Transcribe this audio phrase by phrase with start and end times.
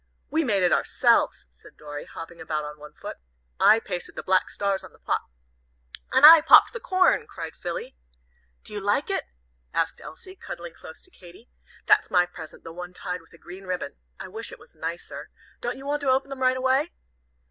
[0.31, 3.17] "We made it ourselves," said Dorry, hopping about on one foot;
[3.59, 5.21] "I pasted the black stars on the pot."
[6.11, 7.95] "And I popped the corn!" cried Philly.
[8.63, 9.25] "Do you like it?"
[9.75, 11.51] asked Elsie, cuddling close to Katy.
[11.85, 13.97] "That's my present that one tied with a green ribbon.
[14.19, 15.29] I wish it was nicer!
[15.59, 16.93] Don't you want to open 'em right away?"